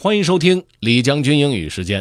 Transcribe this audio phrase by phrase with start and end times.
[0.00, 2.00] 欢迎收听李将军英语时间。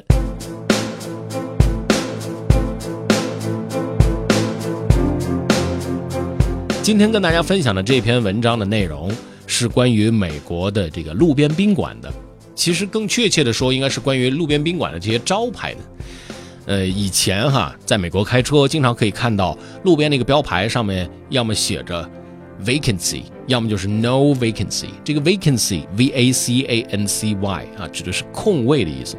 [6.83, 9.11] 今天跟大家分享的这篇文章的内容
[9.47, 12.13] 是关于美国的这个路边宾馆的，
[12.53, 15.79] 其实更确切的说，应该是关于路边宾馆的这些招牌的。
[16.67, 22.07] 呃，以前哈，在美国开车经常可以看到路边那个标牌上面，要么写着
[22.63, 24.87] vacancy，要么就是 no vacancy。
[25.03, 29.17] 这个 vacancy v a c a n c y 啊，指的是空位的意思。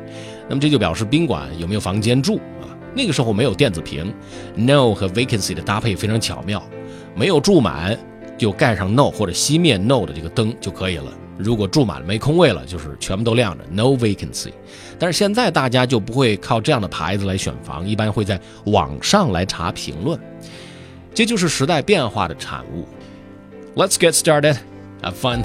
[0.49, 2.69] 那么这就表示宾馆有没有房间住啊？
[2.95, 4.15] 那个时候没有电子屏
[4.55, 6.63] ，no 和 vacancy 的搭配非常巧妙，
[7.15, 7.99] 没有住满
[8.37, 11.13] 就盖上 no 或者熄灭 no 的这个灯就可以了。
[11.37, 14.51] 如果住满了没空位了，就是全部都亮着 no vacancy。
[14.99, 20.19] 但是现在大家就不会靠这样的牌子来选房，一般会在网上来查评论，
[21.15, 22.85] 这就是时代变化的产物。
[23.79, 24.59] Let's get started.
[25.05, 25.43] Have fun.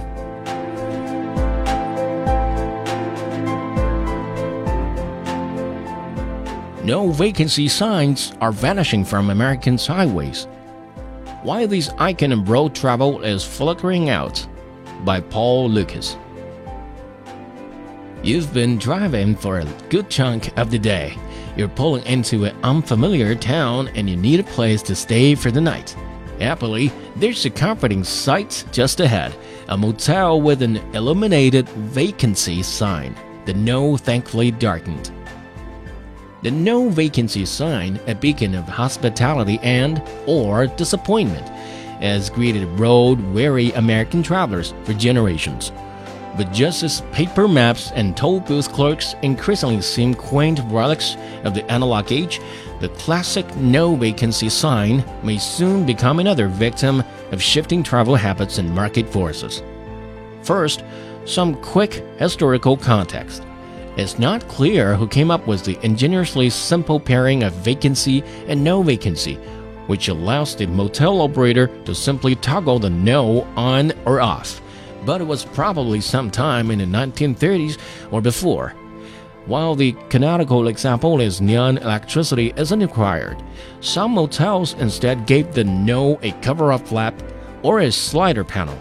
[6.83, 10.47] No vacancy signs are vanishing from American highways.
[11.43, 14.43] Why this icon of road travel is flickering out
[15.05, 16.17] by Paul Lukas.
[18.23, 21.15] You've been driving for a good chunk of the day.
[21.55, 25.61] You're pulling into an unfamiliar town and you need a place to stay for the
[25.61, 25.95] night.
[26.43, 29.33] Happily, there's a comforting sight just ahead
[29.69, 33.15] a motel with an illuminated vacancy sign.
[33.45, 35.09] The no thankfully darkened.
[36.41, 41.47] The no vacancy sign, a beacon of hospitality and or disappointment,
[42.01, 45.71] has greeted road-weary American travelers for generations.
[46.35, 51.69] But just as paper maps and toll booth clerks increasingly seem quaint relics of the
[51.71, 52.41] analog age,
[52.79, 58.73] the classic no vacancy sign may soon become another victim of shifting travel habits and
[58.73, 59.61] market forces.
[60.41, 60.83] First,
[61.25, 63.43] some quick historical context.
[63.95, 68.81] It's not clear who came up with the ingeniously simple pairing of vacancy and no
[68.81, 69.35] vacancy,
[69.85, 74.63] which allows the motel operator to simply toggle the no on or off
[75.05, 77.77] but it was probably sometime in the 1930s
[78.11, 78.73] or before.
[79.45, 83.43] While the canonical example is neon electricity isn't required,
[83.81, 87.13] some motels instead gave the no a cover up flap
[87.61, 88.77] or a slider panel.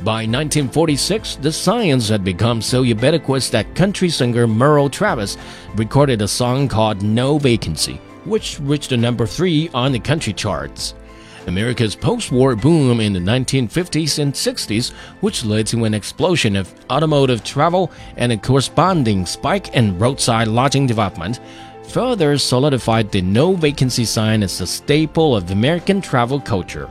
[0.00, 5.36] By 1946, the science had become so ubiquitous that country singer Merle Travis
[5.76, 10.94] recorded a song called No Vacancy, which reached the number 3 on the country charts.
[11.46, 16.74] America's post war boom in the 1950s and 60s, which led to an explosion of
[16.90, 21.40] automotive travel and a corresponding spike in roadside lodging development,
[21.88, 26.88] further solidified the no vacancy sign as a staple of American travel culture.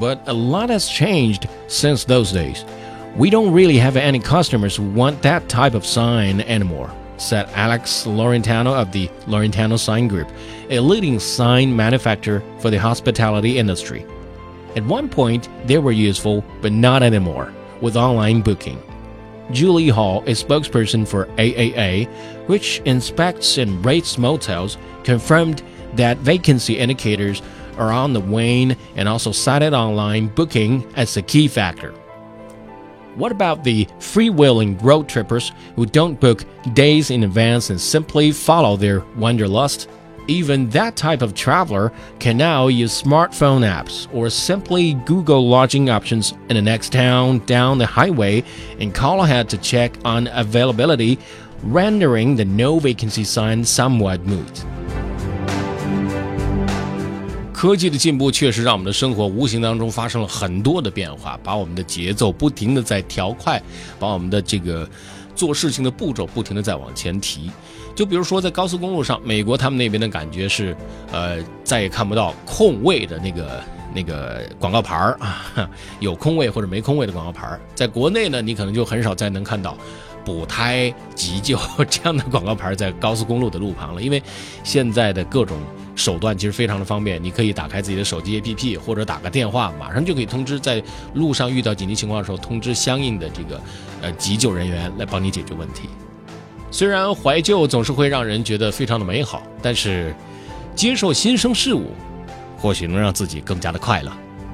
[0.00, 2.64] But a lot has changed since those days.
[3.16, 8.04] We don't really have any customers who want that type of sign anymore said Alex
[8.04, 10.28] Laurentano of the Laurentano Sign Group,
[10.70, 14.06] a leading sign manufacturer for the hospitality industry.
[14.76, 18.82] At one point, they were useful, but not anymore, with online booking.
[19.50, 22.08] Julie Hall, a spokesperson for AAA,
[22.46, 25.62] which inspects and rates motels, confirmed
[25.94, 27.42] that vacancy indicators
[27.76, 31.94] are on the wane and also cited online booking as a key factor.
[33.16, 38.76] What about the freewheeling road trippers who don't book days in advance and simply follow
[38.76, 39.88] their wanderlust?
[40.26, 46.32] Even that type of traveler can now use smartphone apps or simply Google lodging options
[46.48, 48.42] in the next town down the highway
[48.80, 51.18] and call ahead to check on availability,
[51.62, 54.64] rendering the no vacancy sign somewhat moot.
[57.64, 63.58] 科技的进步确实让我们的生活无形当中发生了很多的变化，把我们的节奏不停的在调快，
[63.98, 64.86] 把我们的这个
[65.34, 67.50] 做事情的步骤不停的在往前提。
[67.94, 70.76] 就比如说在高速公路上，美国他们那边的感觉是，
[71.10, 73.64] 呃，再也看不到空位的那个
[73.94, 75.66] 那个广告牌儿啊，
[76.00, 77.58] 有空位或者没空位的广告牌儿。
[77.74, 79.74] 在国内呢，你可能就很少再能看到
[80.24, 81.58] 补胎急救
[81.88, 84.22] 这样的广告牌在高速公路的路旁了，因为
[84.62, 85.56] 现在的各种。
[85.96, 90.82] 手段其实非常的方便，你可以打开自己的手机 APP，或者打个电话，马上就可以通知在
[91.14, 93.60] 路上遇到紧急情况的时候，通知相应的这个
[94.02, 95.88] 呃急救人员来帮你解决问题。
[96.68, 100.12] 虽然怀旧总是会让人觉得非常的美好，但是
[100.74, 101.92] 接受新生事物，
[102.58, 104.10] 或许能让自己更加的快乐。